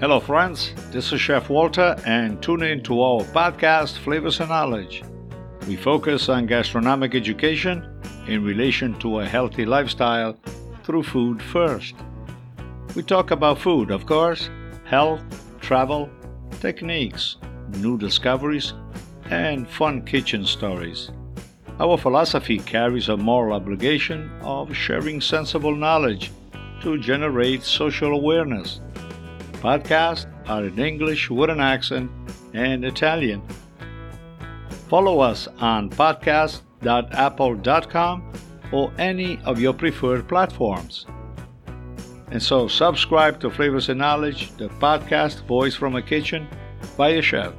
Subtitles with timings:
[0.00, 0.72] Hello, friends.
[0.90, 5.04] This is Chef Walter, and tune in to our podcast, Flavors and Knowledge.
[5.68, 7.86] We focus on gastronomic education
[8.26, 10.36] in relation to a healthy lifestyle
[10.82, 11.94] through food first.
[12.96, 14.50] We talk about food, of course,
[14.84, 15.22] health,
[15.60, 16.10] travel,
[16.60, 17.36] techniques,
[17.76, 18.74] new discoveries,
[19.30, 21.12] and fun kitchen stories.
[21.78, 26.32] Our philosophy carries a moral obligation of sharing sensible knowledge
[26.82, 28.80] to generate social awareness.
[29.64, 32.10] Podcasts are in English with an accent
[32.52, 33.40] and Italian.
[34.88, 38.32] Follow us on podcast.apple.com
[38.72, 41.06] or any of your preferred platforms.
[42.30, 46.46] And so subscribe to Flavors and Knowledge, the podcast Voice from a Kitchen
[46.98, 47.54] by a chef.